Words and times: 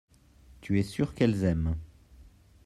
tu 0.61 0.79
es 0.79 0.81
sûr 0.83 1.13
qu'elles 1.13 1.43
aiment. 1.43 1.75